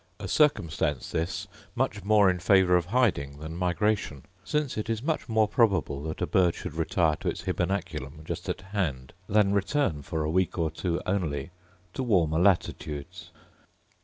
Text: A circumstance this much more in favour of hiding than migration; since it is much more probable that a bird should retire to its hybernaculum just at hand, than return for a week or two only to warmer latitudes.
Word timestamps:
A 0.19 0.27
circumstance 0.27 1.11
this 1.11 1.47
much 1.75 2.03
more 2.03 2.27
in 2.27 2.39
favour 2.39 2.75
of 2.75 2.85
hiding 2.87 3.37
than 3.37 3.55
migration; 3.55 4.23
since 4.43 4.75
it 4.75 4.89
is 4.89 5.03
much 5.03 5.29
more 5.29 5.47
probable 5.47 6.01
that 6.05 6.23
a 6.23 6.25
bird 6.25 6.55
should 6.55 6.73
retire 6.73 7.15
to 7.17 7.29
its 7.29 7.43
hybernaculum 7.43 8.23
just 8.23 8.49
at 8.49 8.61
hand, 8.61 9.13
than 9.29 9.53
return 9.53 10.01
for 10.01 10.23
a 10.23 10.31
week 10.31 10.57
or 10.57 10.71
two 10.71 10.99
only 11.05 11.51
to 11.93 12.01
warmer 12.01 12.39
latitudes. 12.39 13.29